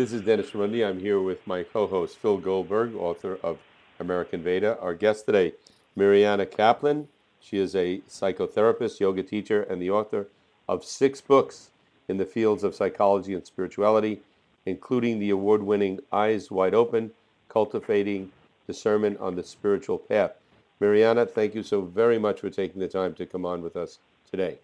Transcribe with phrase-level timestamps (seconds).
[0.00, 0.82] This is Dennis Raimondi.
[0.82, 3.58] I'm here with my co-host Phil Goldberg, author of
[3.98, 4.78] American Veda.
[4.80, 5.52] Our guest today,
[5.94, 7.08] Mariana Caplan.
[7.38, 10.28] She is a psychotherapist, yoga teacher, and the author
[10.66, 11.68] of six books
[12.08, 14.22] in the fields of psychology and spirituality,
[14.64, 17.10] including the award-winning Eyes Wide Open,
[17.50, 18.32] Cultivating
[18.66, 20.32] Discernment on the Spiritual Path.
[20.80, 23.98] Mariana, thank you so very much for taking the time to come on with us
[24.30, 24.56] today.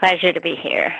[0.00, 0.92] Pleasure to be here.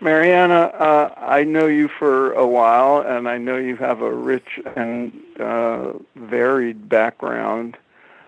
[0.00, 4.60] Mariana, uh, I know you for a while, and I know you have a rich
[4.76, 7.76] and uh, varied background.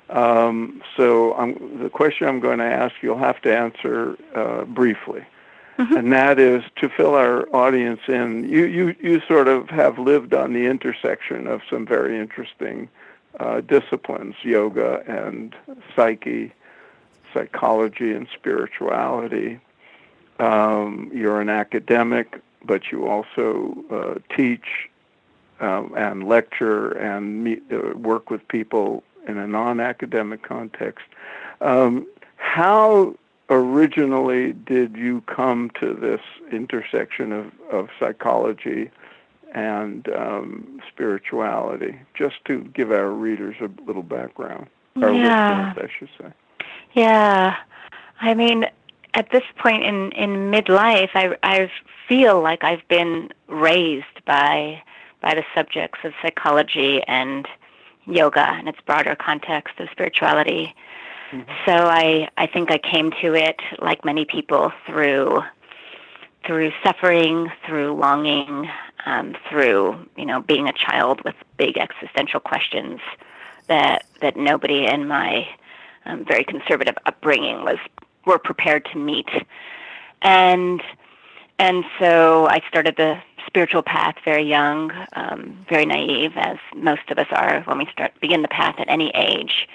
[0.08, 5.24] Um, so I'm, the question I'm going to ask, you'll have to answer uh, briefly.
[5.78, 5.96] Mm-hmm.
[5.96, 8.48] And that is to fill our audience in.
[8.48, 12.88] You, you, you sort of have lived on the intersection of some very interesting
[13.38, 15.54] uh, disciplines yoga and
[15.94, 16.52] psyche,
[17.32, 19.60] psychology and spirituality.
[20.38, 24.88] Um, you're an academic, but you also uh, teach
[25.60, 31.06] um, and lecture and meet, uh, work with people in a non-academic context.
[31.60, 33.14] Um, how
[33.50, 36.20] originally did you come to this
[36.52, 38.90] intersection of, of psychology
[39.54, 41.98] and um, spirituality?
[42.14, 45.72] Just to give our readers a little background, our yeah.
[45.74, 46.32] listeners, I should say.
[46.92, 47.56] Yeah,
[48.20, 48.66] I mean,
[49.18, 51.70] at this point in in midlife, I I
[52.08, 54.80] feel like I've been raised by
[55.20, 57.46] by the subjects of psychology and
[58.06, 60.72] yoga and its broader context of spirituality.
[61.32, 61.50] Mm-hmm.
[61.66, 65.42] So I I think I came to it like many people through
[66.46, 68.70] through suffering, through longing,
[69.04, 73.00] um, through you know being a child with big existential questions
[73.66, 75.48] that that nobody in my
[76.06, 77.78] um, very conservative upbringing was
[78.26, 79.28] were prepared to meet.
[80.22, 80.82] And
[81.58, 87.18] and so I started the spiritual path very young, um, very naive, as most of
[87.18, 89.68] us are when we start begin the path at any age.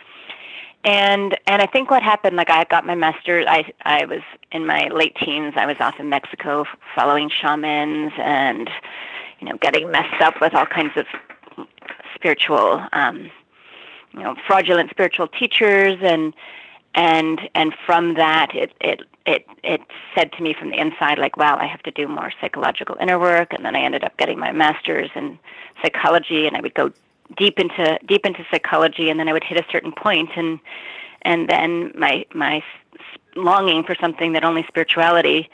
[0.85, 3.45] And and I think what happened, like I got my master's.
[3.47, 4.21] I I was
[4.51, 5.53] in my late teens.
[5.55, 8.69] I was off in Mexico following shamans and
[9.39, 11.05] you know getting messed up with all kinds of
[12.15, 13.29] spiritual, um,
[14.13, 16.33] you know, fraudulent spiritual teachers and
[16.95, 19.81] and and from that it it it it
[20.15, 23.19] said to me from the inside like wow i have to do more psychological inner
[23.19, 23.53] work.
[23.53, 25.39] And then i ended up getting my masters in
[25.81, 26.91] psychology and i would go
[27.37, 30.59] deep into deep into psychology and then i would hit a certain point and
[31.23, 32.63] and then my my
[33.35, 35.49] longing for something that only spirituality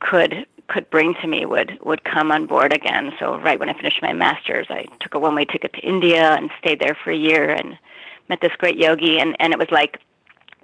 [0.00, 3.12] could could bring to me would would come on board again.
[3.18, 6.34] So right when i finished my masters i took a one way ticket to india
[6.34, 7.78] and stayed there for a year and
[8.28, 9.18] met this great yogi.
[9.20, 10.00] And and it was like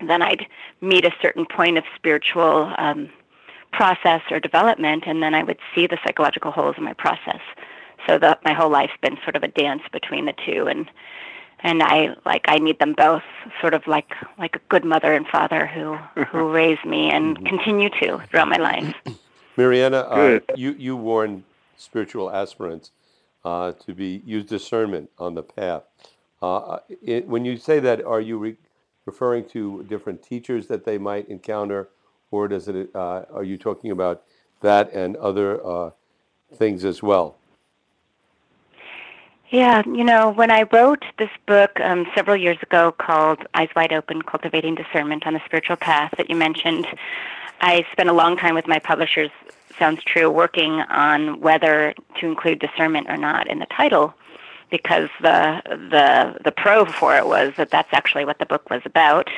[0.06, 0.47] then I'd
[0.81, 3.09] meet a certain point of spiritual um,
[3.72, 7.41] process or development, and then I would see the psychological holes in my process.
[8.06, 10.88] So that my whole life's been sort of a dance between the two, and
[11.60, 13.25] and I like I need them both,
[13.60, 17.47] sort of like like a good mother and father who who raised me and mm-hmm.
[17.47, 18.94] continue to throughout my life.
[19.56, 21.44] Mariana, uh, you you warn
[21.76, 22.92] spiritual aspirants
[23.44, 25.82] uh, to be use discernment on the path.
[26.41, 28.56] Uh, it, when you say that, are you re-
[29.08, 31.88] referring to different teachers that they might encounter,
[32.30, 32.91] or does it?
[32.94, 34.22] Uh, are you talking about
[34.60, 35.91] that and other uh,
[36.54, 37.36] things as well?
[39.50, 43.94] Yeah, you know, when I wrote this book um, several years ago called Eyes Wide
[43.94, 46.86] Open Cultivating Discernment on the Spiritual Path that you mentioned,
[47.62, 49.30] I spent a long time with my publishers,
[49.78, 54.12] sounds true, working on whether to include discernment or not in the title
[54.71, 58.83] because the the the pro for it was that that's actually what the book was
[58.84, 59.29] about,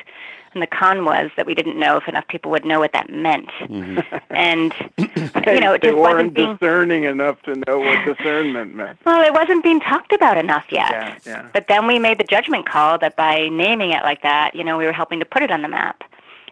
[0.53, 3.11] and the con was that we didn't know if enough people would know what that
[3.11, 4.17] meant, mm-hmm.
[4.31, 4.75] and
[5.47, 8.99] you know it just wasn't being discerning enough to know what discernment meant.
[9.05, 10.91] Well, it wasn't being talked about enough yet.
[10.91, 11.49] Yeah, yeah.
[11.53, 14.77] But then we made the judgment call that by naming it like that, you know,
[14.77, 16.03] we were helping to put it on the map.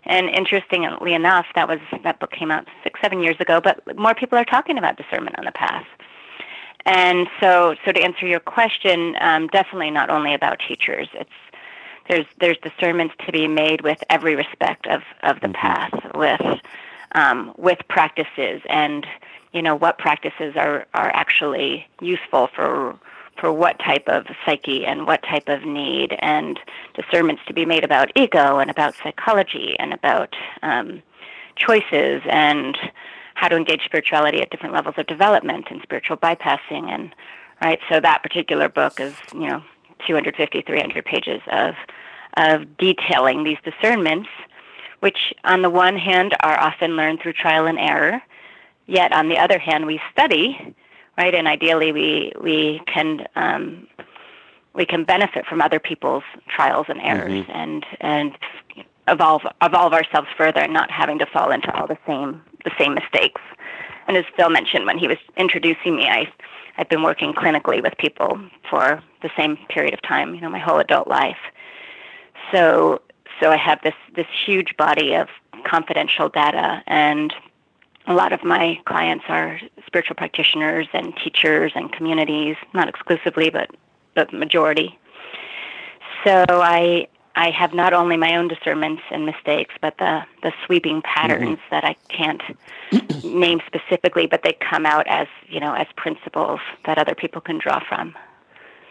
[0.05, 4.15] And interestingly enough, that was that book came out six, seven years ago, but more
[4.15, 5.87] people are talking about discernment on the path.
[6.84, 11.09] And so, so to answer your question, um, definitely not only about teachers.
[11.13, 11.30] It's
[12.09, 15.53] there's there's discernments to be made with every respect of of the mm-hmm.
[15.53, 16.60] path, with
[17.13, 19.07] um, with practices, and
[19.53, 22.98] you know what practices are are actually useful for
[23.36, 26.59] for what type of psyche and what type of need, and
[26.95, 31.03] discernments to be made about ego and about psychology and about um,
[31.57, 32.78] choices and
[33.38, 37.14] how to engage spirituality at different levels of development and spiritual bypassing and
[37.62, 39.62] right so that particular book is you know
[40.06, 41.74] 250 300 pages of
[42.36, 44.28] of detailing these discernments
[45.00, 48.20] which on the one hand are often learned through trial and error
[48.86, 50.74] yet on the other hand we study
[51.18, 51.34] right?
[51.34, 53.86] And ideally, we we can um,
[54.72, 57.50] we can benefit from other people's trials and errors, mm-hmm.
[57.50, 58.38] and and
[59.08, 62.95] evolve evolve ourselves further, and not having to fall into all the same the same
[62.95, 63.41] mistakes.
[64.07, 66.33] And as Phil mentioned when he was introducing me, I
[66.78, 68.41] I've been working clinically with people
[68.71, 71.39] for the same period of time, you know, my whole adult life.
[72.53, 73.03] So
[73.41, 75.28] so I have this this huge body of
[75.65, 77.34] confidential data and
[78.07, 83.71] a lot of my clients are spiritual practitioners and teachers and communities, not exclusively, but
[84.15, 84.99] but majority.
[86.25, 91.02] So I I have not only my own discernments and mistakes, but the the sweeping
[91.02, 91.70] patterns mm-hmm.
[91.70, 92.42] that I can't
[93.24, 97.58] name specifically, but they come out as you know as principles that other people can
[97.58, 98.16] draw from.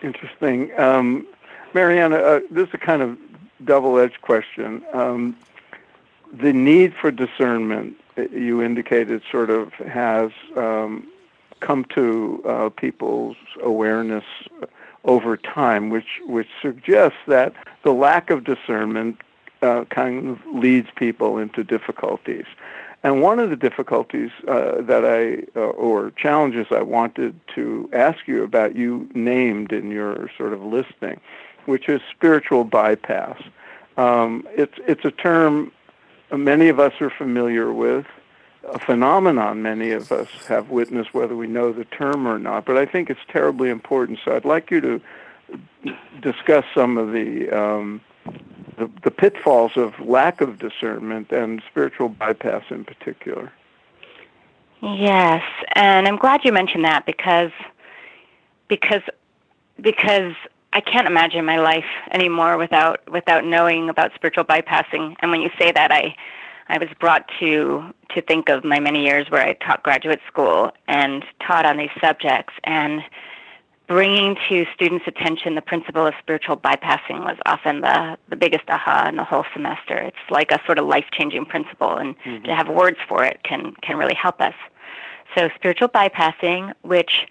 [0.02, 1.28] Interesting, um,
[1.74, 2.16] Mariana.
[2.16, 3.18] Uh, this is a kind of
[3.66, 4.82] double-edged question.
[4.94, 5.36] Um,
[6.32, 7.98] the need for discernment,
[8.32, 11.06] you indicated, sort of has um,
[11.60, 14.24] come to uh, people's awareness
[15.06, 17.54] over time, which which suggests that
[17.84, 19.18] the lack of discernment
[19.62, 22.46] uh, kind of leads people into difficulties.
[23.04, 28.28] And one of the difficulties uh, that I, uh, or challenges I wanted to ask
[28.28, 31.22] you about, you named in your sort of listing,
[31.66, 33.42] which is spiritual bypass.
[33.98, 35.72] Um, it's it's a term
[36.36, 38.06] many of us are familiar with
[38.68, 42.66] a phenomenon many of us have witnessed, whether we know the term or not.
[42.66, 44.20] But I think it's terribly important.
[44.24, 45.02] So I'd like you to
[46.22, 48.02] discuss some of the um,
[48.78, 53.52] the, the pitfalls of lack of discernment and spiritual bypass in particular.
[54.82, 55.44] Yes,
[55.74, 57.52] and I'm glad you mentioned that because
[58.68, 59.02] because
[59.82, 60.34] because
[60.74, 65.16] I can't imagine my life anymore without without knowing about spiritual bypassing.
[65.20, 66.16] And when you say that, I
[66.70, 70.72] I was brought to to think of my many years where I taught graduate school
[70.88, 73.04] and taught on these subjects and
[73.88, 79.08] bringing to students' attention the principle of spiritual bypassing was often the, the biggest aha
[79.08, 79.98] in the whole semester.
[79.98, 82.44] It's like a sort of life changing principle, and mm-hmm.
[82.46, 84.54] to have words for it can, can really help us.
[85.36, 87.28] So, spiritual bypassing, which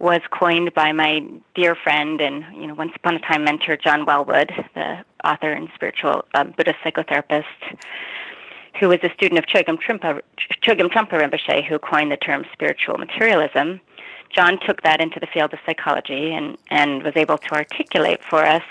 [0.00, 1.22] was coined by my
[1.54, 5.68] dear friend and you know once upon a time mentor John Welwood, the author and
[5.74, 7.44] spiritual um, Buddhist psychotherapist,
[8.78, 10.20] who was a student of Chogyam Trungpa,
[10.62, 13.80] Chogyam Rinpoche, who coined the term spiritual materialism.
[14.30, 18.44] John took that into the field of psychology and, and was able to articulate for
[18.44, 18.62] us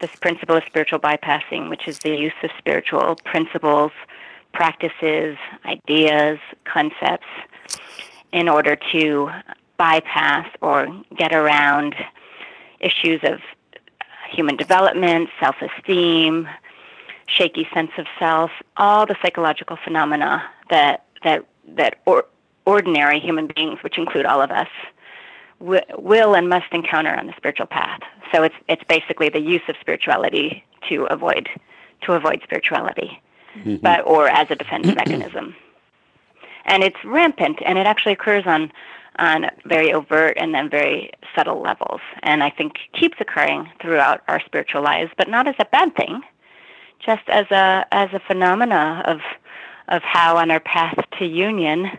[0.00, 3.92] this principle of spiritual bypassing, which is the use of spiritual principles,
[4.52, 7.26] practices, ideas, concepts
[8.32, 9.30] in order to
[9.76, 11.94] bypass or get around
[12.80, 13.40] issues of
[14.30, 16.48] human development, self esteem,
[17.30, 21.44] shaky sense of self, all the psychological phenomena that that
[21.76, 22.26] that or,
[22.66, 24.68] ordinary human beings, which include all of us,
[25.60, 28.00] w- will and must encounter on the spiritual path.
[28.32, 31.48] So it's it's basically the use of spirituality to avoid
[32.02, 33.20] to avoid spirituality,
[33.56, 33.76] mm-hmm.
[33.76, 35.54] but or as a defense mechanism.
[36.66, 38.72] And it's rampant, and it actually occurs on
[39.18, 44.40] on very overt and then very subtle levels, and I think keeps occurring throughout our
[44.46, 46.22] spiritual lives, but not as a bad thing
[47.04, 49.20] just as a as a phenomena of
[49.88, 51.90] of how on our path to union,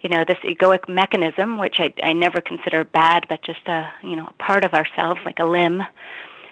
[0.00, 4.16] you know, this egoic mechanism, which I, I never consider bad, but just a you
[4.16, 5.82] know part of ourselves, like a limb,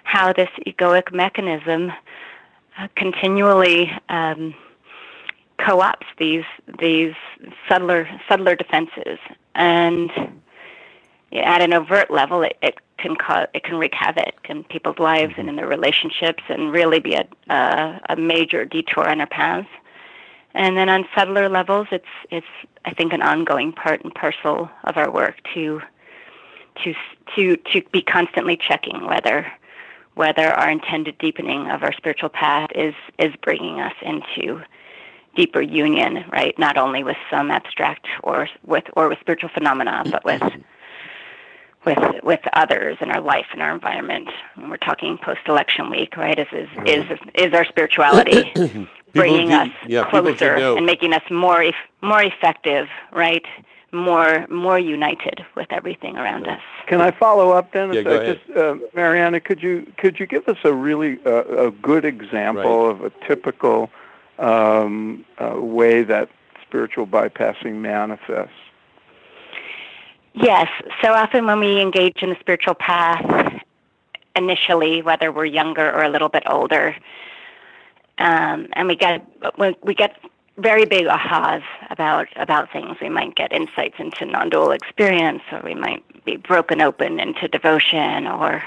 [0.04, 1.92] how this egoic mechanism
[2.78, 4.54] uh, continually um,
[5.58, 6.44] co-ops these
[6.78, 7.14] these
[7.68, 9.18] subtler subtler defenses,
[9.54, 10.10] and
[11.32, 15.34] at an overt level, it, it can cause it can wreak havoc in people's lives
[15.36, 15.50] and mm-hmm.
[15.50, 19.68] in their relationships, and really be a a, a major detour on our paths.
[20.54, 22.46] And then on subtler levels, it's it's
[22.84, 25.80] I think an ongoing part and parcel of our work to
[26.84, 26.94] to
[27.36, 29.50] to to be constantly checking whether
[30.14, 34.62] whether our intended deepening of our spiritual path is is bringing us into
[35.36, 36.58] deeper union, right?
[36.58, 40.60] Not only with some abstract or with or with spiritual phenomena, but with mm-hmm.
[41.84, 44.28] With with others in our life and our environment.
[44.56, 46.38] And we're talking post-election week, right?
[46.38, 48.52] Is is is, is our spirituality
[49.14, 51.64] bringing us yeah, closer and making us more
[52.02, 53.44] more effective, right?
[53.90, 56.60] More more united with everything around us.
[56.86, 57.92] Can I follow up then?
[57.92, 58.40] Yeah, go ahead.
[58.46, 62.86] Just, uh, Mariana, could you could you give us a really uh, a good example
[62.86, 62.90] right.
[62.90, 63.90] of a typical
[64.38, 66.28] um, uh, way that
[66.62, 68.52] spiritual bypassing manifests?
[70.34, 70.68] Yes.
[71.02, 73.62] So often when we engage in the spiritual path,
[74.36, 76.96] initially, whether we're younger or a little bit older,
[78.18, 79.26] um, and we get
[79.82, 80.16] we get
[80.56, 82.96] very big ahas about about things.
[83.00, 88.26] We might get insights into non-dual experience, or we might be broken open into devotion,
[88.26, 88.62] or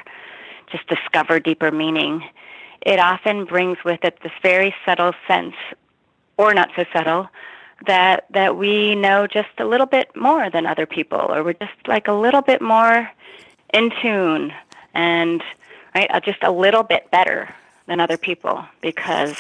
[0.72, 2.24] just discover deeper meaning.
[2.82, 5.56] It often brings with it this very subtle sense,
[6.38, 7.30] or not so subtle,
[7.88, 11.88] that that we know just a little bit more than other people, or we're just
[11.88, 13.10] like a little bit more
[13.74, 14.54] in tune,
[14.94, 15.44] and
[15.96, 17.54] right, uh, just a little bit better
[17.88, 19.38] than other people because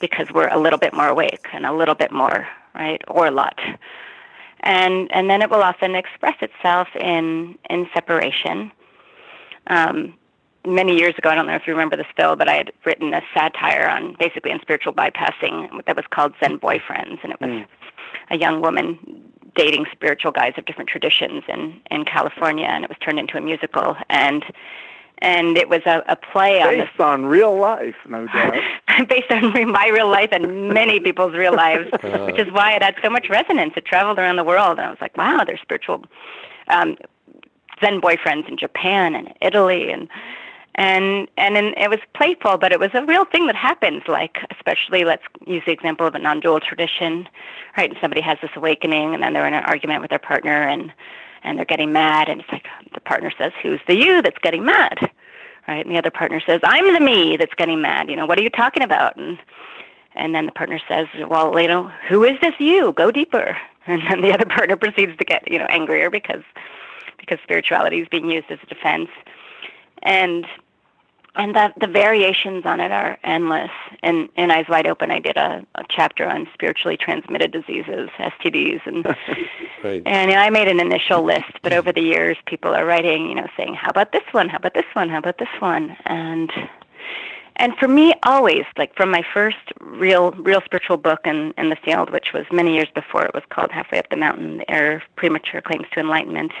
[0.00, 3.30] because we're a little bit more awake and a little bit more right or a
[3.30, 3.58] lot.
[4.60, 8.70] And and then it will often express itself in in separation.
[9.66, 10.14] Um,
[10.66, 13.12] many years ago i don't know if you remember this phil but i had written
[13.14, 17.50] a satire on basically on spiritual bypassing that was called zen boyfriends and it was
[17.50, 17.66] mm.
[18.30, 18.98] a young woman
[19.54, 23.40] dating spiritual guys of different traditions in in california and it was turned into a
[23.40, 24.44] musical and
[25.18, 29.08] and it was a, a play based on based on real life, no doubt.
[29.08, 32.82] based on my real life and many people's real lives, uh, which is why it
[32.82, 33.72] had so much resonance.
[33.76, 36.04] It traveled around the world, and I was like, wow, there's spiritual
[36.68, 36.96] um,
[37.80, 40.08] Zen boyfriends in Japan and Italy, and
[40.76, 44.02] and and in, it was playful, but it was a real thing that happens.
[44.08, 47.28] Like, especially, let's use the example of a non-dual tradition,
[47.76, 47.90] right?
[47.90, 50.92] And somebody has this awakening, and then they're in an argument with their partner, and
[51.44, 54.64] and they're getting mad and it's like the partner says who's the you that's getting
[54.64, 55.10] mad?
[55.68, 55.84] Right?
[55.84, 58.42] And the other partner says i'm the me that's getting mad you know what are
[58.42, 59.16] you talking about?
[59.16, 59.38] And
[60.16, 62.92] and then the partner says well you know who is this you?
[62.94, 63.56] Go deeper.
[63.86, 66.42] And then the other partner proceeds to get you know angrier because
[67.18, 69.10] because spirituality is being used as a defense.
[70.02, 70.46] And
[71.36, 73.70] and the the variations on it are endless.
[74.02, 78.86] And in Eyes Wide Open, I did a, a chapter on spiritually transmitted diseases, STDs,
[78.86, 79.04] and
[79.84, 80.02] right.
[80.06, 81.52] and I made an initial list.
[81.62, 84.48] But over the years, people are writing, you know, saying, "How about this one?
[84.48, 85.08] How about this one?
[85.08, 86.52] How about this one?" And
[87.56, 91.76] and for me, always like from my first real real spiritual book in in the
[91.76, 94.96] field, which was many years before it was called Halfway Up the Mountain: The Error
[94.96, 96.52] of Premature Claims to Enlightenment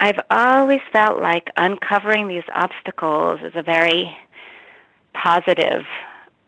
[0.00, 4.16] I've always felt like uncovering these obstacles is a very
[5.12, 5.84] positive,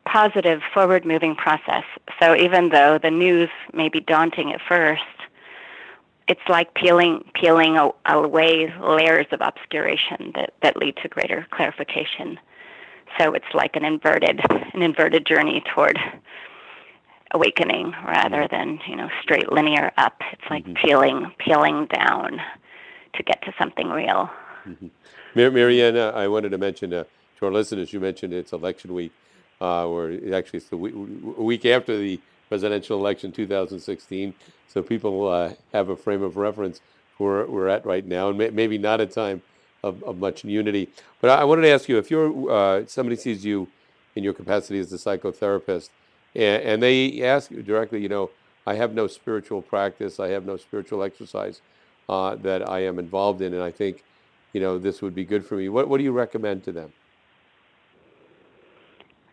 [0.06, 1.84] positive, forward moving process.
[2.20, 5.02] So even though the news may be daunting at first,
[6.28, 7.76] it's like peeling peeling
[8.06, 12.38] away layers of obscuration that, that lead to greater clarification.
[13.18, 15.98] So it's like an inverted an inverted journey toward
[17.32, 20.20] awakening rather than you know straight linear up.
[20.32, 20.86] It's like mm-hmm.
[20.86, 22.40] peeling peeling down
[23.14, 24.30] to get to something real.
[24.66, 24.88] Mm-hmm.
[25.34, 27.04] Mar- Mariana, I wanted to mention uh,
[27.38, 29.12] to our listeners, you mentioned it's election week,
[29.60, 30.94] uh, or actually it's the week,
[31.38, 34.34] week after the presidential election 2016.
[34.68, 36.80] So people uh, have a frame of reference
[37.18, 39.42] where we're at right now, and may- maybe not a time
[39.82, 40.88] of, of, much unity.
[41.20, 43.68] But I, I wanted to ask you if you're uh, somebody sees you
[44.14, 45.90] in your capacity as a psychotherapist,
[46.34, 48.30] and, and they ask you directly, you know,
[48.66, 51.60] I have no spiritual practice, I have no spiritual exercise
[52.10, 54.02] uh, that I am involved in, and I think,
[54.52, 55.68] you know, this would be good for me.
[55.68, 56.92] What What do you recommend to them?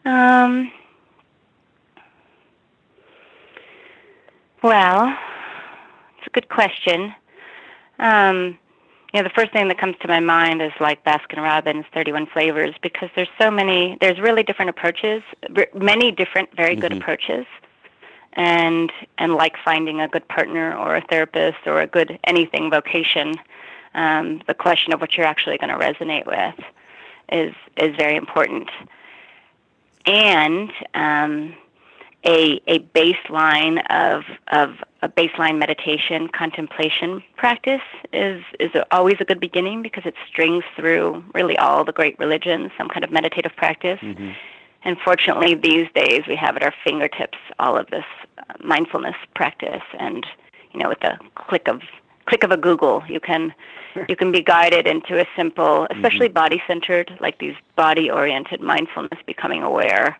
[0.06, 0.72] Um.
[4.62, 5.08] Well,
[6.18, 7.14] it's a good question.
[8.00, 8.60] Um,
[9.14, 12.28] you know, the first thing that comes to my mind is like Baskin Robbins 31
[12.28, 15.24] flavors because there's so many, there's really different approaches,
[15.74, 17.02] many different, very good mm-hmm.
[17.02, 17.46] approaches
[18.38, 23.34] and and like finding a good partner or a therapist or a good anything vocation,
[23.96, 26.66] um, the question of what you're actually going to resonate with
[27.32, 28.70] is is very important.
[30.06, 31.56] And um,
[32.26, 37.82] a a baseline of of a baseline meditation contemplation practice
[38.14, 42.72] is is always a good beginning because it strings through really all the great religions
[42.78, 44.00] some kind of meditative practice.
[44.02, 44.32] Mm-hmm.
[44.88, 48.06] And fortunately, these days we have at our fingertips all of this
[48.64, 50.26] mindfulness practice, and
[50.72, 51.82] you know, with the click of
[52.26, 53.54] click of a Google, you can
[54.08, 56.36] you can be guided into a simple, especially mm-hmm.
[56.36, 60.18] body centered, like these body oriented mindfulness, becoming aware,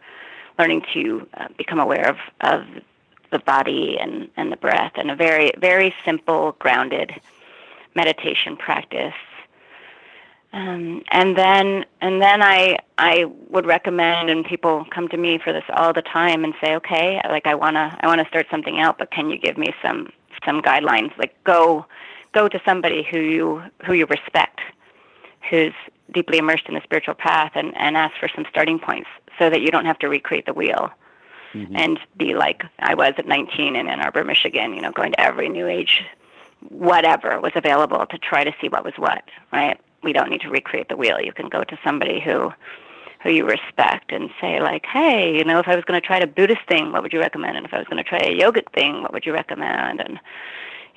[0.60, 2.66] learning to uh, become aware of of
[3.32, 7.14] the body and and the breath, and a very very simple, grounded
[7.96, 9.16] meditation practice
[10.54, 15.52] um, and then and then I I would recommend and people come to me for
[15.52, 18.98] this all the time and say, okay, like I wanna I wanna start something out,
[18.98, 20.12] but can you give me some
[20.46, 21.16] some guidelines?
[21.18, 21.86] Like go
[22.34, 24.62] go to somebody who you who you respect,
[25.50, 25.74] who's
[26.14, 29.62] deeply immersed in the spiritual path, and and ask for some starting points so that
[29.62, 30.92] you don't have to recreate the wheel.
[31.54, 31.76] Mm-hmm.
[31.76, 35.20] And be like I was at 19 in Ann Arbor, Michigan, you know, going to
[35.20, 36.04] every New Age,
[36.70, 39.80] whatever was available to try to see what was what, right?
[40.04, 41.20] We don't need to recreate the wheel.
[41.20, 42.52] You can go to somebody who
[43.24, 46.20] who you respect and say like, hey, you know, if I was going to try
[46.20, 47.58] a Buddhist thing, what would you recommend?
[47.58, 50.00] And if I was going to try a yogic thing, what would you recommend?
[50.00, 50.20] And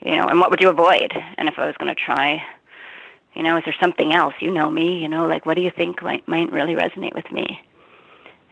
[0.04, 1.12] you know, and what would you avoid?
[1.38, 2.42] And if I was going to try,
[3.34, 4.34] you know, is there something else?
[4.40, 7.30] You know me, you know, like what do you think might might really resonate with
[7.32, 7.60] me?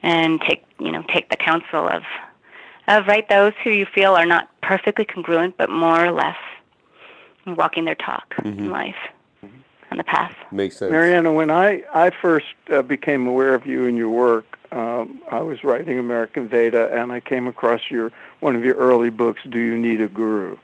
[0.03, 2.03] And take you know take the counsel of
[2.87, 6.37] of right those who you feel are not perfectly congruent, but more or less
[7.47, 8.59] walking their talk mm-hmm.
[8.59, 8.97] in life
[9.91, 10.35] on the path.
[10.51, 10.91] Makes sense.
[10.91, 15.41] Mariana, when I, I first uh, became aware of you and your work, um, I
[15.41, 19.59] was writing American Veda, and I came across your one of your early books, Do
[19.59, 20.59] You Need a Guru?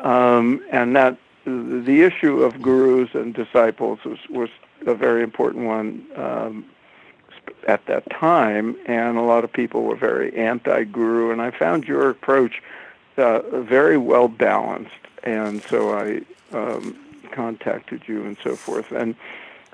[0.00, 4.48] Um, and that the issue of gurus and disciples was, was
[4.86, 6.64] a very important one um,
[7.68, 12.10] at that time, and a lot of people were very anti-guru, and I found your
[12.10, 12.62] approach
[13.16, 14.90] uh, very well balanced,
[15.22, 16.22] and so I
[16.56, 16.98] um,
[17.34, 18.92] contacted you and so forth.
[18.92, 19.14] And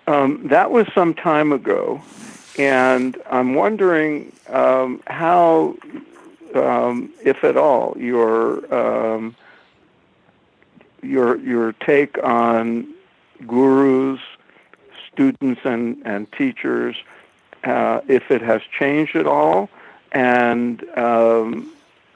[0.07, 2.01] um, that was some time ago,
[2.59, 5.77] and I'm wondering um, how,
[6.55, 9.37] um, if at all, your um,
[11.03, 12.93] your your take on
[13.47, 14.21] gurus,
[15.13, 16.97] students, and and teachers,
[17.65, 19.69] uh, if it has changed at all,
[20.13, 21.71] and um,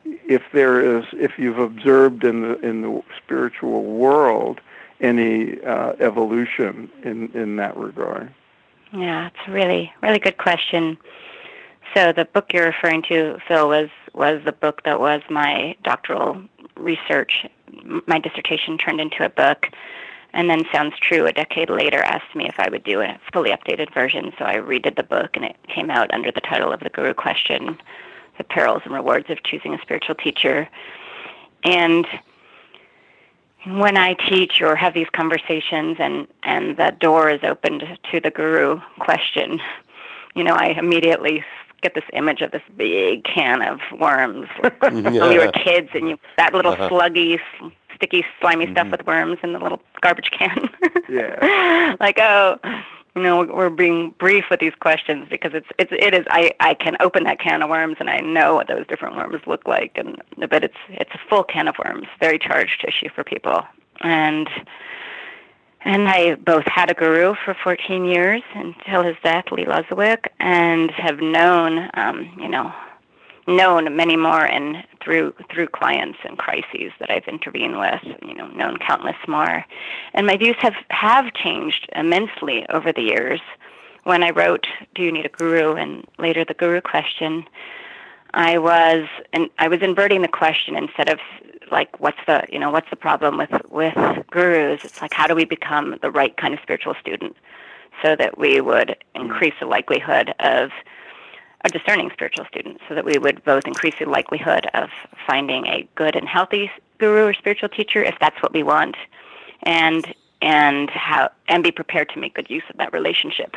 [0.04, 4.60] if there is, if you've observed in the in the spiritual world
[5.00, 8.32] any uh, evolution in, in that regard?
[8.92, 10.96] Yeah, it's a really, really good question.
[11.94, 16.40] So the book you're referring to, Phil, was was the book that was my doctoral
[16.76, 17.46] research.
[18.06, 19.68] My dissertation turned into a book,
[20.32, 23.50] and then Sounds True a decade later asked me if I would do a fully
[23.50, 24.32] updated version.
[24.38, 27.14] So I redid the book, and it came out under the title of the Guru
[27.14, 27.78] Question:
[28.38, 30.68] The Perils and Rewards of Choosing a Spiritual Teacher.
[31.64, 32.06] And
[33.66, 38.30] when I teach or have these conversations and, and the door is opened to the
[38.30, 39.61] guru question,
[40.35, 41.44] you know, I immediately
[41.83, 44.71] get this image of this big can of worms yeah.
[44.80, 46.88] when we were kids and you that little uh-huh.
[46.88, 47.38] sluggy,
[47.94, 48.75] sticky, slimy mm-hmm.
[48.75, 50.68] stuff with worms in the little garbage can.
[51.09, 51.94] yeah.
[52.00, 52.59] like, oh,
[53.16, 56.75] you know we're being brief with these questions because it's it's it is I I
[56.75, 59.93] can open that can of worms and I know what those different worms look like
[59.97, 63.62] and but it's it's a full can of worms, very charged issue for people.
[64.00, 64.49] And
[65.84, 70.91] and I both had a guru for 14 years until his death, Lee Lozowick, and
[70.93, 72.73] have known, um, you know,
[73.47, 78.47] known many more and through through clients and crises that I've intervened with, you know,
[78.49, 79.65] known countless more.
[80.15, 83.41] And my views have, have changed immensely over the years.
[84.04, 87.45] When I wrote Do You Need a Guru and later the Guru question,
[88.35, 91.19] I was and I was inverting the question instead of
[91.71, 93.95] like what's the you know, what's the problem with with
[94.30, 94.85] gurus?
[94.85, 97.37] It's like how do we become the right kind of spiritual student
[98.02, 98.97] so that we would mm.
[99.15, 100.71] increase the likelihood of
[101.64, 104.90] a discerning spiritual student so that we would both increase the likelihood of
[105.26, 108.96] finding a good and healthy guru or spiritual teacher if that's what we want
[109.62, 113.56] and and how and be prepared to make good use of that relationship.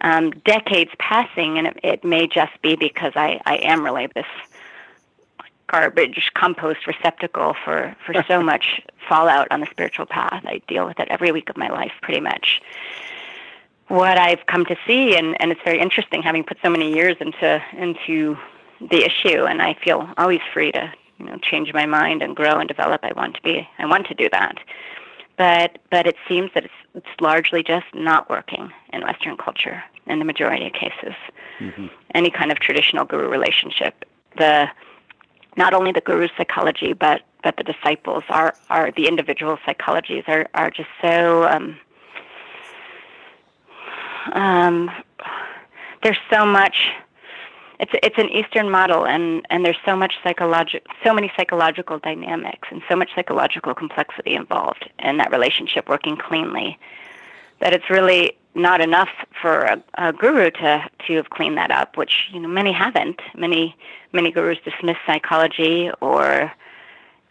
[0.00, 4.26] Um, decades passing and it, it, may just be because I, I am really this
[5.68, 10.42] garbage compost receptacle for, for so much fallout on the spiritual path.
[10.46, 12.60] I deal with it every week of my life pretty much
[13.88, 17.16] what I've come to see, and, and it's very interesting having put so many years
[17.20, 18.36] into into
[18.80, 22.58] the issue, and I feel always free to you know change my mind and grow
[22.58, 23.00] and develop.
[23.04, 24.58] I want to be, I want to do that,
[25.36, 30.18] but but it seems that it's it's largely just not working in Western culture in
[30.18, 31.14] the majority of cases.
[31.58, 31.86] Mm-hmm.
[32.14, 34.04] Any kind of traditional guru relationship,
[34.36, 34.68] the
[35.56, 40.48] not only the guru's psychology, but but the disciples are are the individual psychologies are
[40.54, 41.46] are just so.
[41.48, 41.78] Um,
[44.32, 44.90] um,
[46.02, 46.76] there's so much.
[47.80, 52.68] It's it's an Eastern model, and and there's so much psychological, so many psychological dynamics,
[52.70, 56.78] and so much psychological complexity involved in that relationship working cleanly,
[57.60, 59.08] that it's really not enough
[59.40, 63.20] for a, a guru to to have cleaned that up, which you know many haven't.
[63.34, 63.76] Many
[64.12, 66.52] many gurus dismiss psychology or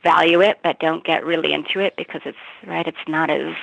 [0.04, 2.86] value it, but don't get really into it because it's right.
[2.86, 3.56] It's not as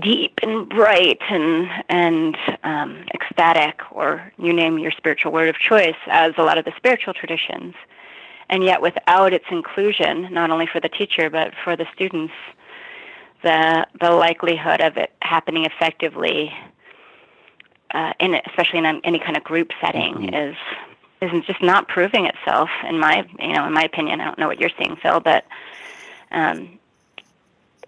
[0.00, 5.96] deep and bright and and um, ecstatic, or you name your spiritual word of choice,
[6.06, 7.74] as a lot of the spiritual traditions.
[8.50, 12.34] And yet, without its inclusion, not only for the teacher but for the students,
[13.42, 16.52] the the likelihood of it happening effectively,
[17.92, 20.34] uh, in especially in any kind of group setting, mm-hmm.
[20.34, 20.56] is
[21.20, 22.68] is just not proving itself.
[22.88, 25.44] In my you know, in my opinion, I don't know what you're seeing, Phil, but
[26.32, 26.78] um,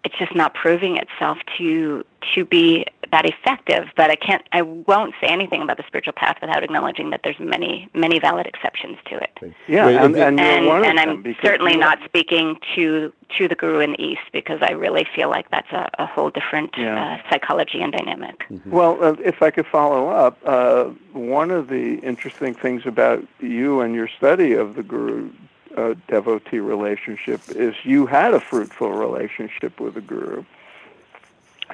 [0.06, 3.84] it's just not proving itself to to be that effective.
[3.96, 7.38] But I can't, I won't say anything about the spiritual path without acknowledging that there's
[7.38, 9.54] many, many valid exceptions to it.
[9.68, 13.54] Yeah, Wait, and, if and, And, and I'm certainly you- not speaking to to the
[13.56, 17.18] guru in the East because I really feel like that's a, a whole different Yeah.
[17.24, 18.44] uh, psychology and dynamic.
[18.66, 23.80] Well, uh, if I could follow up, uh, one of the interesting things about you
[23.80, 25.30] and your study of the guru
[25.76, 30.44] uh, devotee relationship is you had a fruitful relationship with the guru.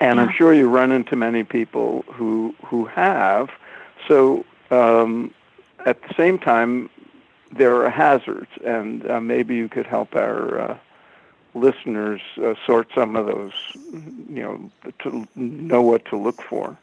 [0.01, 3.51] And I'm sure you run into many people who who have.
[4.09, 5.33] So um,
[5.85, 6.89] at the same time,
[7.53, 10.79] there are hazards, and uh, maybe you could help our uh,
[11.55, 13.53] listeners uh, sort some of those,
[13.93, 16.77] you know, to know what to look for.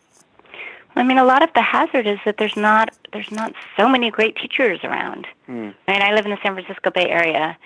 [0.99, 4.12] I mean, a lot of the hazard is that there's not there's not so many
[4.12, 5.27] great teachers around.
[5.47, 5.73] Mm.
[5.88, 7.57] I mean, I live in the San Francisco Bay Area,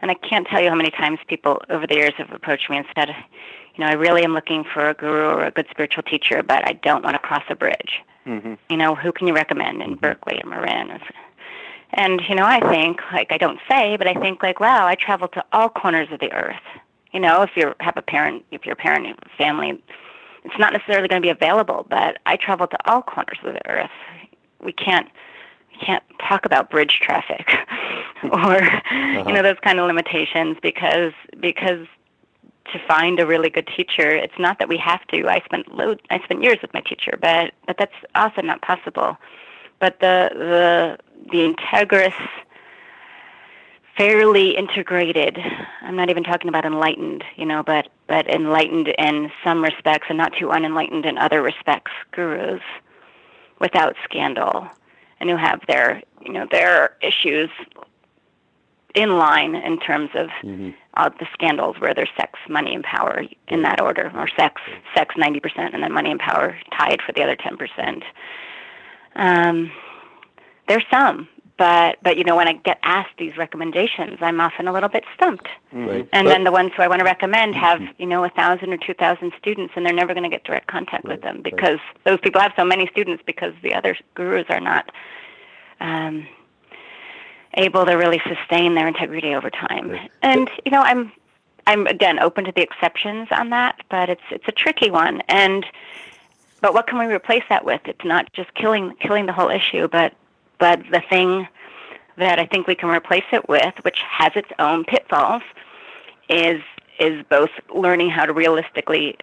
[0.00, 2.78] and I can't tell you how many times people over the years have approached me
[2.78, 3.10] and said,
[3.74, 6.66] you know, I really am looking for a guru or a good spiritual teacher, but
[6.66, 8.00] I don't want to cross a bridge.
[8.24, 10.98] hmm You know, who can you recommend in Berkeley or Marin?
[11.92, 14.94] And you know, I think like I don't say, but I think like, wow, I
[14.94, 16.66] travel to all corners of the earth.
[17.12, 19.82] You know, if you have a parent, if you're a parent, family,
[20.44, 21.86] it's not necessarily going to be available.
[21.88, 23.90] But I travel to all corners of the earth.
[24.62, 25.08] We can't
[25.72, 27.48] we can't talk about bridge traffic
[28.22, 29.42] or you know uh-huh.
[29.42, 31.86] those kind of limitations because because
[32.72, 35.28] to find a really good teacher, it's not that we have to.
[35.28, 39.16] I spent load, I spent years with my teacher, but but that's also not possible.
[39.78, 40.98] But the the
[41.30, 42.14] the integrous,
[43.96, 45.38] fairly integrated.
[45.82, 50.18] I'm not even talking about enlightened, you know, but but enlightened in some respects and
[50.18, 51.92] not too unenlightened in other respects.
[52.12, 52.62] Gurus
[53.60, 54.68] without scandal,
[55.20, 57.50] and who have their you know their issues
[58.94, 60.74] in line in terms of Mhm.
[60.94, 64.60] uh, the scandals where there's sex, money, and power in that order, or sex,
[64.96, 68.02] sex 90%, and then money and power tied for the other 10%.
[69.14, 69.70] Um,
[70.66, 71.28] there's some,
[71.60, 75.04] but but you know when I get asked these recommendations, I'm often a little bit
[75.14, 75.46] stumped.
[75.72, 76.08] Right.
[76.14, 78.72] And But- then the ones who I want to recommend have you know a thousand
[78.72, 81.78] or two thousand students, and they're never going to get direct contact with them because
[82.04, 84.90] those people have so many students because the other gurus are not.
[85.80, 86.26] Um,
[87.54, 89.90] able to really sustain their integrity over time.
[89.90, 90.10] Right.
[90.22, 91.10] And you know, I'm
[91.66, 95.20] I'm again open to the exceptions on that, but it's it's a tricky one.
[95.28, 95.66] And
[96.60, 97.80] but what can we replace that with?
[97.86, 100.14] It's not just killing killing the whole issue, but
[100.60, 101.48] but the thing
[102.16, 105.42] that I think we can replace it with, which has its own pitfalls,
[106.28, 106.62] is
[107.00, 109.16] is both learning how to realistically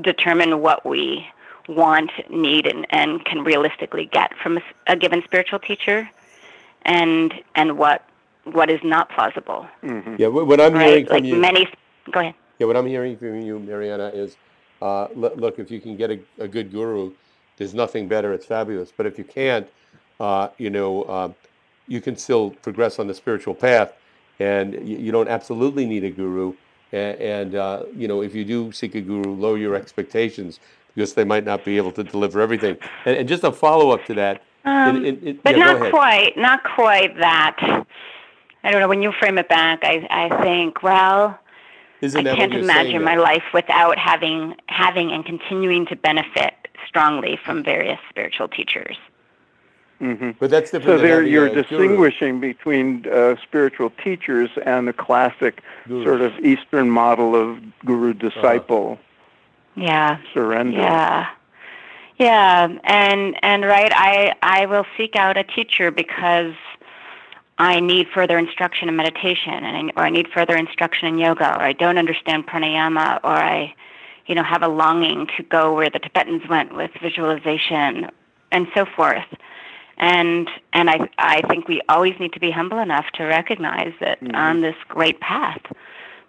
[0.00, 1.26] determine what we
[1.68, 6.08] want, need, and, and can realistically get from a given spiritual teacher,
[6.82, 8.04] and and what
[8.44, 9.66] what is not plausible.
[9.82, 11.06] hmm Yeah, what what I'm hearing Right?
[11.06, 11.36] from Like you.
[11.36, 11.68] many.
[12.10, 12.34] Go ahead.
[12.58, 14.36] Yeah, what I'm hearing from you, Mariana, is
[14.80, 17.12] uh, look, look, if you can get a, a good guru,
[17.58, 18.32] there's nothing better.
[18.32, 18.92] It's fabulous.
[18.96, 19.68] But if you can't,
[20.20, 21.32] uh, you know, uh,
[21.86, 23.92] you can still progress on the spiritual path,
[24.38, 26.54] and you, you don't absolutely need a guru.
[26.92, 30.60] And, and uh, you know, if you do seek a guru, lower your expectations
[30.94, 32.76] because they might not be able to deliver everything.
[33.04, 34.42] And, and just a follow up to that.
[34.64, 36.36] Um, in- in- in- but yeah, not quite.
[36.36, 37.56] Not quite that.
[38.64, 38.88] I don't know.
[38.88, 41.38] When you frame it back, I I think well.
[42.00, 46.54] Isn't I can't imagine my life without having having and continuing to benefit
[46.86, 48.96] strongly from various spiritual teachers.
[49.98, 50.98] Hmm But that's different.
[51.00, 51.62] So there, having you're a guru.
[51.62, 56.04] distinguishing between uh, spiritual teachers and the classic Guru.
[56.04, 58.98] sort of Eastern model of guru disciple
[59.74, 60.18] Yeah.
[60.32, 60.78] surrender.
[60.78, 61.26] Yeah.
[62.18, 66.54] Yeah, and and right, I I will seek out a teacher because
[67.58, 71.54] I need further instruction in meditation, and I, or I need further instruction in yoga,
[71.56, 73.72] or I don't understand pranayama, or I,
[74.26, 78.10] you know, have a longing to go where the Tibetans went with visualization,
[78.50, 79.26] and so forth.
[79.98, 84.22] And and I I think we always need to be humble enough to recognize that
[84.22, 84.34] mm-hmm.
[84.34, 85.60] on this great path,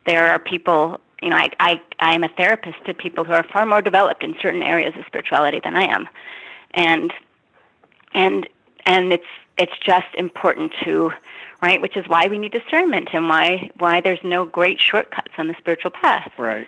[0.05, 0.99] there are people.
[1.21, 4.23] You know, I I I am a therapist to people who are far more developed
[4.23, 6.08] in certain areas of spirituality than I am,
[6.71, 7.13] and
[8.13, 8.47] and
[8.86, 9.25] and it's
[9.58, 11.12] it's just important to
[11.62, 15.47] right which is why we need discernment and why why there's no great shortcuts on
[15.47, 16.67] the spiritual path Right.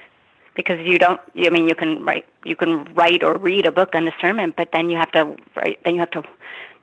[0.56, 3.96] because you don't i mean you can write you can write or read a book
[3.96, 6.24] on discernment but then you have to write then you have to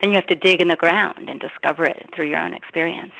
[0.00, 3.12] then you have to dig in the ground and discover it through your own experience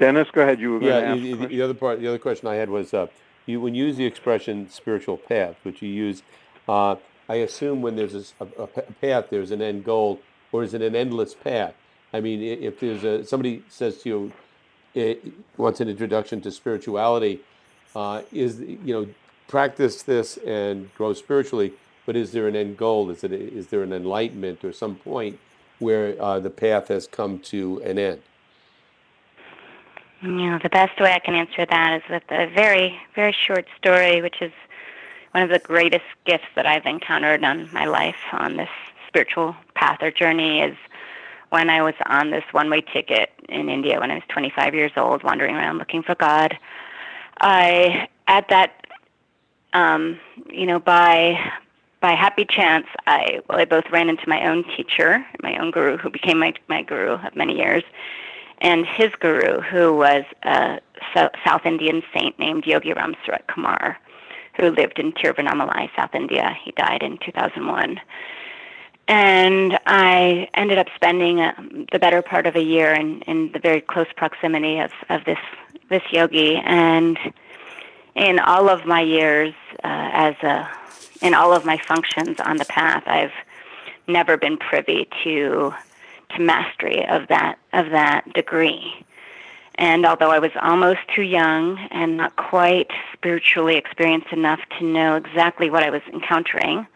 [0.00, 0.60] Dennis, go ahead.
[0.60, 1.22] You were going to Yeah, ask.
[1.22, 3.08] the, the- other part, the other question I had was, uh,
[3.46, 6.22] you when you use the expression spiritual path, which you use,
[6.68, 6.96] uh,
[7.28, 10.20] I assume when there's a, pa- path, there's an end goal,
[10.52, 11.74] or is it an endless path?
[12.12, 14.32] I mean, if there's a somebody says to you,
[14.96, 15.14] eh,
[15.56, 17.40] wants an introduction to spirituality,
[17.96, 19.08] uh, is you know,
[19.48, 21.74] practice this and grow spiritually,
[22.06, 23.10] but is there an end goal?
[23.10, 25.38] Is it is there an enlightenment or some point
[25.78, 28.22] where uh, the path has come to an end?
[30.22, 33.66] You know, the best way I can answer that is with a very, very short
[33.78, 34.52] story, which is
[35.30, 38.68] one of the greatest gifts that I've encountered on my life on this
[39.08, 40.76] spiritual path or journey is
[41.48, 44.92] when I was on this one way ticket in India when I was 25 years
[44.96, 46.56] old, wandering around looking for God.
[47.40, 48.86] I, at that,
[49.72, 51.38] um, you know, by
[52.00, 55.96] by happy chance, I well, I both ran into my own teacher, my own guru,
[55.96, 57.84] who became my my guru of many years,
[58.60, 60.80] and his guru, who was a
[61.44, 63.14] South Indian saint named Yogi Ram
[63.48, 63.98] Kumar,
[64.56, 66.56] who lived in Tiruvannamalai, South India.
[66.62, 68.00] He died in 2001.
[69.08, 71.52] And I ended up spending uh,
[71.90, 75.38] the better part of a year in, in the very close proximity of, of this
[75.88, 76.56] this yogi.
[76.56, 77.18] And
[78.14, 80.70] in all of my years uh, as a
[81.22, 83.32] in all of my functions on the path, I've
[84.06, 85.74] never been privy to
[86.30, 89.04] to mastery of that of that degree.
[89.76, 95.16] And although I was almost too young and not quite spiritually experienced enough to know
[95.16, 96.86] exactly what I was encountering,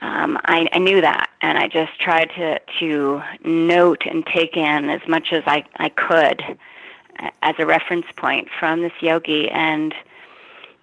[0.00, 4.90] um, I, I knew that, and I just tried to to note and take in
[4.90, 6.42] as much as I I could
[7.42, 9.50] as a reference point from this yogi.
[9.50, 9.94] And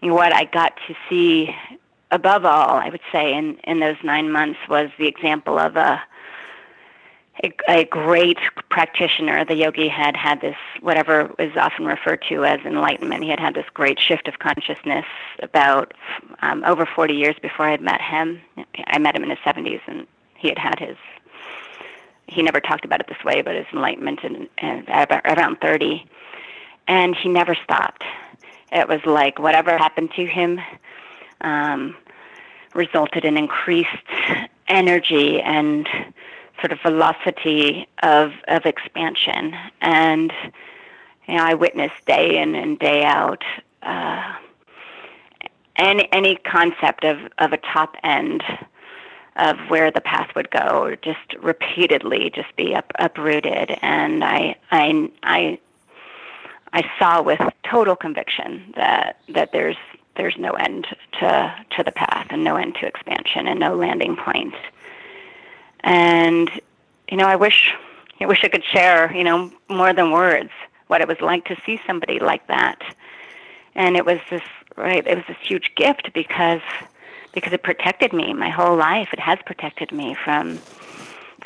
[0.01, 1.55] what I got to see
[2.11, 6.01] above all, I would say, in in those nine months was the example of a
[7.43, 8.37] a, a great
[8.69, 9.45] practitioner.
[9.45, 13.23] The yogi had had this, whatever is often referred to as enlightenment.
[13.23, 15.05] He had had this great shift of consciousness
[15.41, 15.93] about
[16.41, 18.41] um, over 40 years before I had met him.
[18.87, 20.97] I met him in his 70s, and he had had his.
[22.27, 26.05] He never talked about it this way, but his enlightenment in, in, around 30,
[26.87, 28.03] and he never stopped.
[28.71, 30.61] It was like whatever happened to him
[31.41, 31.95] um,
[32.73, 33.89] resulted in increased
[34.67, 35.87] energy and
[36.59, 40.31] sort of velocity of of expansion, and
[41.27, 43.43] you know I witnessed day in and day out
[43.83, 44.35] uh,
[45.75, 48.43] any any concept of of a top end
[49.37, 55.09] of where the path would go, just repeatedly just be up, uprooted, and I I
[55.23, 55.59] I
[56.73, 59.77] I saw with total conviction that that there's
[60.15, 60.87] there's no end
[61.19, 64.55] to to the path and no end to expansion and no landing point.
[65.81, 66.49] And
[67.09, 67.73] you know, I wish
[68.19, 70.51] I wish I could share, you know, more than words
[70.87, 72.81] what it was like to see somebody like that.
[73.75, 74.43] And it was this
[74.75, 76.61] right, it was this huge gift because
[77.33, 79.09] because it protected me my whole life.
[79.13, 80.59] It has protected me from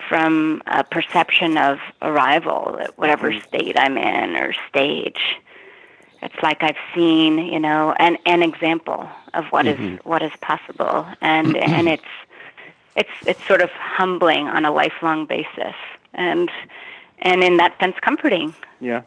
[0.09, 3.47] from a perception of arrival at whatever mm-hmm.
[3.47, 5.37] state I'm in or stage.
[6.21, 9.95] It's like I've seen, you know, an an example of what mm-hmm.
[9.95, 12.03] is what is possible, and and it's
[12.95, 15.75] it's it's sort of humbling on a lifelong basis,
[16.13, 16.49] and
[17.19, 18.53] and in that sense, comforting.
[18.79, 19.01] Yeah,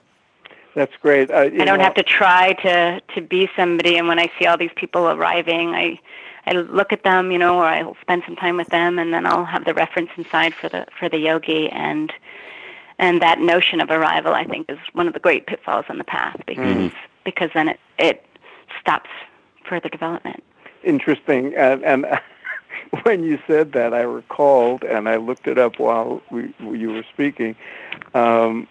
[0.75, 1.31] that's great.
[1.31, 4.47] Uh, I don't know, have to try to to be somebody, and when I see
[4.47, 5.99] all these people arriving, I
[6.47, 9.27] I look at them, you know, or I'll spend some time with them, and then
[9.27, 12.13] I'll have the reference inside for the for the yogi, and
[12.99, 16.05] and that notion of arrival, I think, is one of the great pitfalls on the
[16.05, 16.93] path because mm.
[17.25, 18.25] because then it it
[18.81, 19.11] stops
[19.69, 20.43] further development.
[20.83, 22.07] Interesting, and and
[23.03, 27.05] when you said that, I recalled, and I looked it up while we, you were
[27.13, 27.57] speaking.
[28.15, 28.67] Um,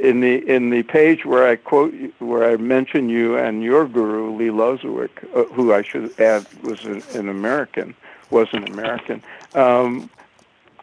[0.00, 4.34] in the in the page where I quote where I mention you and your guru
[4.34, 7.94] Lee Lozowick, uh, who I should add was an, an American,
[8.30, 9.22] was an American.
[9.54, 10.08] Um,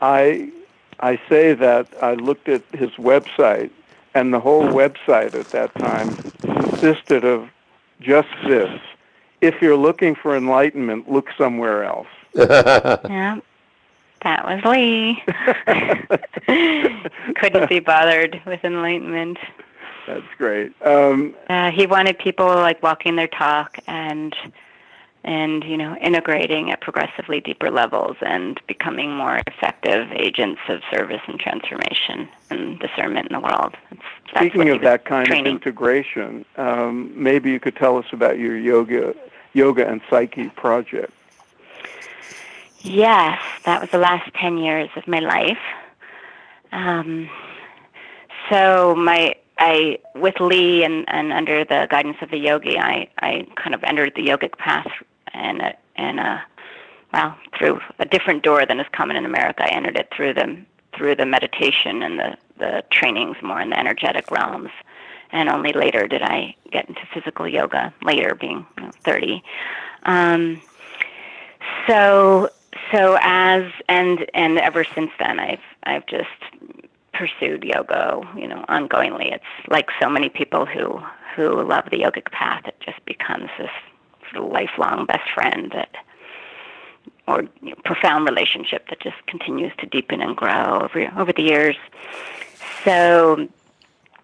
[0.02, 0.52] I
[1.00, 3.70] I say that I looked at his website,
[4.14, 7.50] and the whole website at that time consisted of
[8.00, 8.80] just this:
[9.42, 12.08] if you're looking for enlightenment, look somewhere else.
[12.36, 13.40] yeah.
[14.24, 15.22] That was Lee.
[17.36, 19.38] Couldn't be bothered with enlightenment.
[20.08, 20.74] That's great.
[20.82, 24.36] Um, uh, he wanted people like walking their talk and
[25.26, 31.22] and you know integrating at progressively deeper levels and becoming more effective agents of service
[31.28, 33.76] and transformation and discernment in the world.
[33.90, 35.48] That's, Speaking of that kind training.
[35.48, 39.16] of integration, um, maybe you could tell us about your yoga
[39.54, 41.12] yoga and psyche project.
[42.82, 45.58] Yes, that was the last 10 years of my life.
[46.72, 47.28] Um,
[48.50, 53.48] so my I with Lee and, and under the guidance of the yogi, I, I
[53.56, 54.92] kind of entered the yogic path
[55.36, 56.44] and a, and a,
[57.14, 59.64] well through a different door than is common in America.
[59.64, 60.58] I entered it through the
[60.96, 64.72] through the meditation and the the trainings more in the energetic realms,
[65.32, 67.94] and only later did I get into physical yoga.
[68.02, 69.44] Later, being you know, 30.
[70.04, 70.62] Um,
[71.88, 72.50] so
[72.92, 76.30] so as and and ever since then, I've I've just
[77.14, 79.34] pursued yoga, you know, ongoingly.
[79.34, 81.02] It's like so many people who
[81.36, 82.64] who love the yogic path.
[82.66, 83.72] It just becomes this
[84.32, 85.96] sort of lifelong best friend that,
[87.28, 91.44] or you know, profound relationship that just continues to deepen and grow over over the
[91.44, 91.76] years.
[92.84, 93.48] So,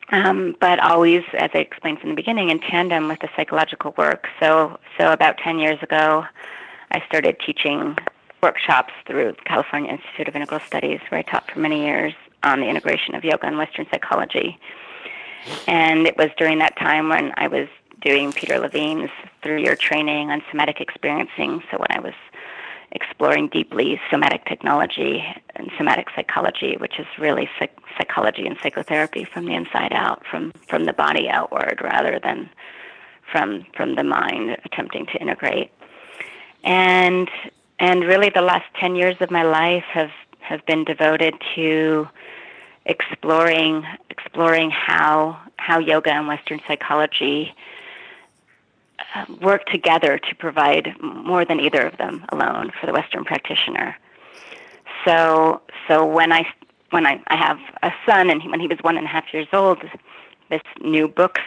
[0.09, 4.27] um, but always, as I explained from the beginning, in tandem with the psychological work.
[4.39, 6.25] So, so about ten years ago,
[6.91, 7.97] I started teaching
[8.43, 12.59] workshops through the California Institute of Integral Studies, where I taught for many years on
[12.59, 14.59] the integration of yoga and Western psychology.
[15.67, 17.67] And it was during that time when I was
[18.01, 19.09] doing Peter Levine's
[19.43, 21.61] three year training on somatic experiencing.
[21.71, 22.13] So when I was
[22.91, 25.23] exploring deeply somatic technology
[25.55, 30.51] and somatic psychology, which is really psych- psychology and psychotherapy from the inside out, from,
[30.67, 32.49] from the body outward, rather than
[33.31, 35.71] from from the mind attempting to integrate.
[36.63, 37.29] And
[37.79, 40.11] and really, the last ten years of my life have
[40.41, 42.07] have been devoted to
[42.85, 47.53] exploring exploring how how yoga and Western psychology
[49.15, 53.97] Um, work together to provide more than either of them alone for the Western practitioner.
[55.05, 56.45] So so when I
[56.91, 59.33] when I, I have a son and he, when he was one and a half
[59.33, 59.83] years old,
[60.49, 61.39] this new book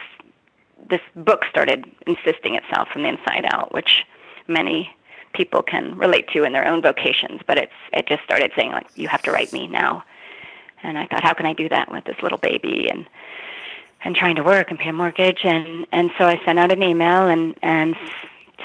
[0.88, 4.05] this book started insisting itself from the inside out, which
[4.49, 4.95] many
[5.33, 7.40] people can relate to in their own vocations.
[7.47, 10.05] But it's it just started saying like you have to write me now
[10.85, 13.07] and I thought, how can I do that with this little baby and
[14.05, 16.83] and trying to work and pay a mortgage and and so I sent out an
[16.83, 17.97] email and and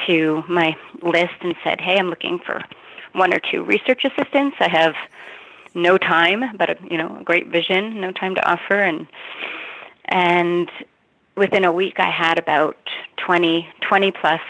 [0.07, 2.61] to my list and said, hey, I'm looking for
[3.13, 4.57] one or two research assistants.
[4.59, 4.93] I have
[5.73, 9.07] no time, but a, you know, a great vision, no time to offer, and
[10.05, 10.69] and
[11.35, 12.77] within a week, I had about
[13.17, 14.41] 20, 20 plus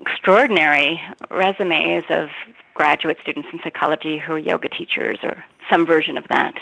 [0.00, 1.00] extraordinary
[1.30, 2.28] resumes of
[2.74, 6.54] graduate students in psychology who are yoga teachers or some version of that.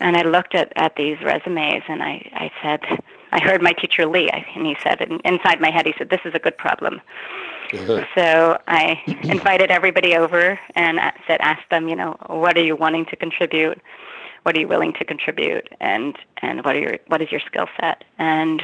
[0.00, 3.02] And I looked at, at these resumes and I, I said,
[3.32, 6.20] I heard my teacher Lee, and he said, and inside my head, he said, this
[6.24, 7.00] is a good problem.
[8.14, 13.06] so I invited everybody over and said, asked them, you know, what are you wanting
[13.06, 13.80] to contribute?
[14.44, 15.68] What are you willing to contribute?
[15.80, 18.04] And, and what, are your, what is your skill set?
[18.18, 18.62] And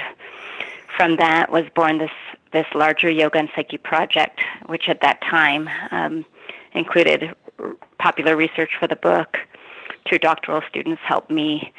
[0.96, 2.10] from that was born this,
[2.52, 6.24] this larger yoga and psyche project, which at that time um,
[6.74, 7.34] included
[7.98, 9.38] popular research for the book,
[10.04, 11.72] two doctoral students helped me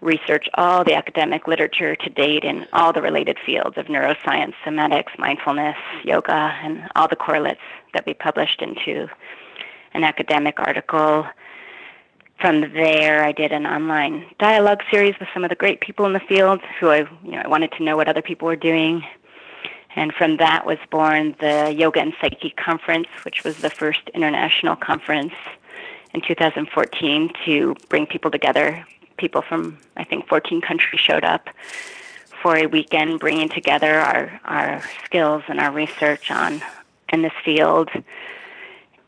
[0.00, 5.18] research all the academic literature to date in all the related fields of neuroscience, somatics,
[5.18, 7.60] mindfulness, yoga, and all the correlates
[7.94, 9.08] that we published into
[9.94, 11.26] an academic article.
[12.40, 16.12] From there, I did an online dialogue series with some of the great people in
[16.12, 19.02] the field who I, you know, I wanted to know what other people were doing.
[19.96, 24.74] And from that was born the Yoga and Psyche Conference, which was the first international
[24.74, 25.32] conference
[26.14, 28.86] in 2014 to bring people together.
[29.16, 31.50] People from, I think, 14 countries showed up
[32.42, 36.62] for a weekend, bringing together our, our skills and our research on
[37.10, 37.90] in this field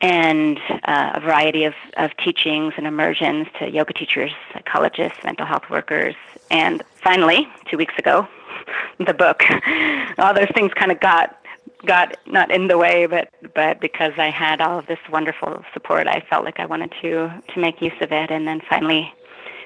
[0.01, 5.71] and uh, a variety of, of teachings and immersions to yoga teachers, psychologists, mental health
[5.71, 6.15] workers,
[6.51, 8.29] and finally, two weeks ago,
[8.99, 9.43] the book.
[10.19, 11.41] All those things kind of got
[11.87, 16.07] got not in the way, but but because I had all of this wonderful support,
[16.07, 18.31] I felt like I wanted to to make use of it.
[18.31, 19.13] And then finally,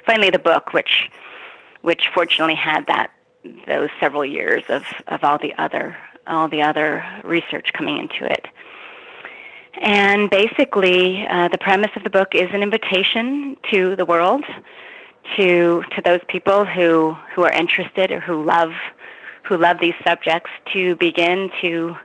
[0.06, 1.10] finally, the book, which
[1.82, 3.10] which fortunately had that
[3.66, 8.46] those several years of of all the other all the other research coming into it.
[9.80, 14.44] And basically, uh, the premise of the book is an invitation to the world,
[15.36, 18.72] to to those people who who are interested or who love
[19.44, 21.96] who love these subjects to begin to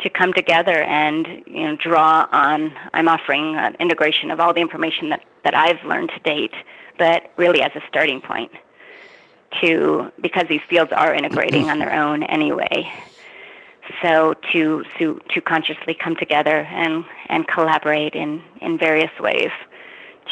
[0.00, 4.60] to come together and you know draw on I'm offering an integration of all the
[4.60, 6.54] information that, that I've learned to date,
[6.98, 8.52] but really as a starting point
[9.60, 12.90] to because these fields are integrating on their own anyway.
[14.02, 19.50] So to to to consciously come together and, and collaborate in, in various ways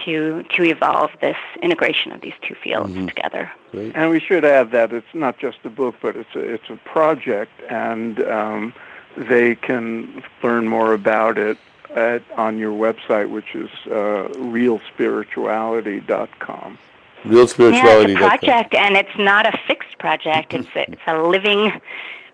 [0.04, 3.06] to to evolve this integration of these two fields mm-hmm.
[3.06, 3.52] together.
[3.70, 3.94] Great.
[3.94, 6.76] And we should add that it's not just a book, but it's a it's a
[6.84, 8.74] project, and um,
[9.16, 11.56] they can learn more about it
[11.94, 16.78] at, on your website, which is uh, realspirituality.com.
[17.24, 17.72] Realspirituality.
[17.72, 20.52] Yeah, it's a project, and it's not a fixed project.
[20.52, 21.72] It's a, it's a living,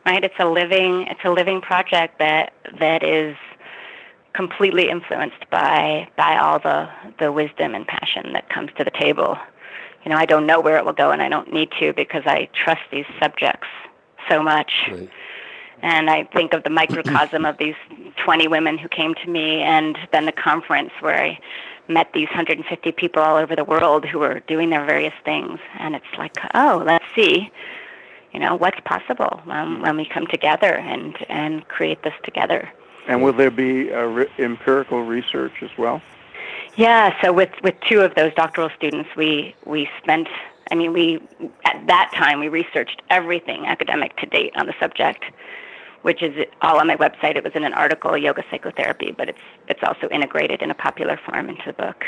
[0.05, 0.25] right?
[0.25, 3.37] It's a living it's a living project that that is
[4.33, 6.89] completely influenced by by all the
[7.21, 9.39] the wisdom and passion that comes to the table.
[10.05, 12.25] You know, I don't know where it will go, and I don't need to because
[12.27, 13.69] I trust these subjects
[14.29, 14.73] so much.
[14.91, 15.09] Right.
[15.83, 17.75] And I think of the microcosm of these
[18.25, 21.39] 20 women who came to me, and then the conference where I
[21.89, 25.59] met these 150 people all over the world who were doing their various things.
[25.79, 27.51] And it's like, oh, let's see,
[28.33, 32.71] you know, what's possible um, when we come together and, and create this together.
[33.09, 36.01] And will there be uh, re- empirical research as well?
[36.77, 40.29] Yeah, so with, with two of those doctoral students, we, we spent,
[40.71, 41.21] I mean, we,
[41.65, 45.25] at that time, we researched everything academic to date on the subject
[46.03, 47.37] which is all on my website.
[47.37, 49.39] It was in an article, Yoga Psychotherapy, but it's
[49.69, 52.05] it's also integrated in a popular form into the book.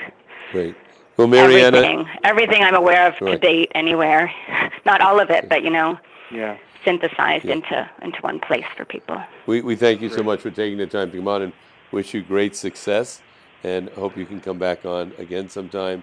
[0.53, 0.74] Great.
[1.16, 3.32] Well, Mariana, everything, everything I'm aware of right.
[3.32, 4.32] to date, anywhere,
[4.86, 5.99] not all of it, but you know,
[6.30, 7.55] yeah, synthesized yeah.
[7.55, 9.22] into into one place for people.
[9.47, 11.53] We we thank you so much for taking the time to come on and
[11.90, 13.20] wish you great success,
[13.62, 16.03] and hope you can come back on again sometime.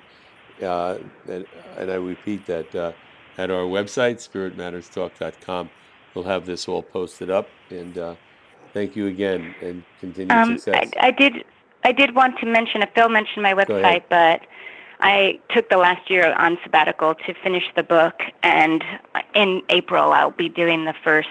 [0.62, 1.46] Uh, and,
[1.78, 2.92] and I repeat that uh,
[3.38, 5.70] at our website, spiritmatterstalk.com
[6.20, 7.48] we'll have this all posted up.
[7.70, 8.16] And uh,
[8.74, 10.92] thank you again, and continued um, success.
[11.00, 11.46] I, I, did.
[11.84, 12.84] I did want to mention.
[12.94, 14.42] Phil mentioned my website, but
[15.00, 18.84] I took the last year on sabbatical to finish the book, and
[19.34, 21.30] in April I'll be doing the first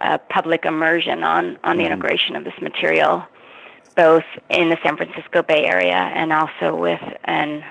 [0.00, 3.24] uh, public immersion on on the mm integration of this material,
[3.96, 7.64] both in the San Francisco Bay Area and also with an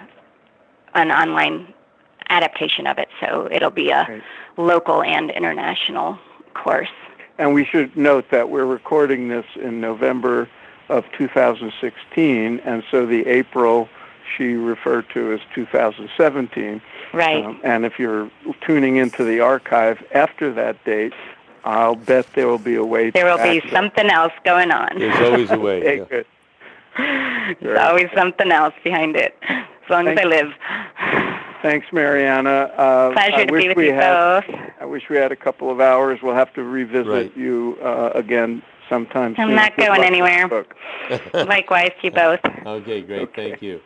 [0.95, 1.73] an online
[2.29, 3.09] adaptation of it.
[3.19, 4.23] So it'll be a right.
[4.57, 6.19] local and international
[6.53, 6.89] course.
[7.37, 10.49] And we should note that we're recording this in November
[10.89, 13.87] of 2016, and so the April
[14.37, 16.81] she referred to as 2017.
[17.13, 17.45] Right.
[17.45, 18.29] Um, and if you're
[18.61, 21.13] tuning into the archive after that date,
[21.63, 23.09] I'll bet there will be a way.
[23.09, 24.97] There will be something else going on.
[24.97, 25.79] There's always a way.
[25.79, 26.05] okay, yeah.
[26.05, 26.25] good.
[27.61, 31.45] There's always something else behind it, as long Thank as I live.
[31.61, 32.49] Thanks, Mariana.
[32.77, 34.55] Uh, Pleasure I to wish be with we you had, both.
[34.79, 36.19] I wish we had a couple of hours.
[36.23, 37.37] We'll have to revisit Right.
[37.37, 39.55] you uh, again sometime I'm soon.
[39.55, 40.47] not Good going anywhere.
[41.33, 42.39] Likewise to you both.
[42.65, 43.21] Okay, great.
[43.29, 43.49] Okay.
[43.51, 43.81] Thank you.